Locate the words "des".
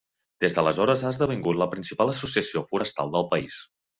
0.45-0.53